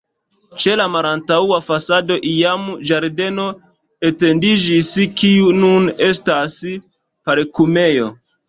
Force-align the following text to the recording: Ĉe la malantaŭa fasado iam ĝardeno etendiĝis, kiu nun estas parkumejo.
Ĉe 0.61 0.71
la 0.79 0.85
malantaŭa 0.93 1.59
fasado 1.67 2.17
iam 2.29 2.63
ĝardeno 2.91 3.45
etendiĝis, 4.11 4.91
kiu 5.21 5.55
nun 5.61 5.89
estas 6.11 6.61
parkumejo. 7.31 8.13